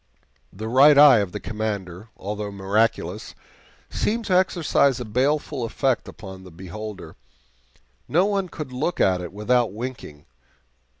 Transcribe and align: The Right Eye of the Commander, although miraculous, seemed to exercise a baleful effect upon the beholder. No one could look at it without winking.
The 0.51 0.67
Right 0.67 0.97
Eye 0.97 1.19
of 1.19 1.31
the 1.31 1.39
Commander, 1.39 2.09
although 2.17 2.51
miraculous, 2.51 3.35
seemed 3.91 4.25
to 4.25 4.35
exercise 4.35 4.99
a 4.99 5.05
baleful 5.05 5.63
effect 5.63 6.07
upon 6.07 6.41
the 6.43 6.49
beholder. 6.49 7.15
No 8.07 8.25
one 8.25 8.49
could 8.49 8.71
look 8.71 8.99
at 8.99 9.21
it 9.21 9.31
without 9.31 9.71
winking. 9.71 10.25